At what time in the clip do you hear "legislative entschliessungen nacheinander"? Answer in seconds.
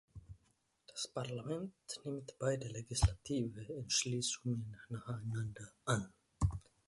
2.69-5.71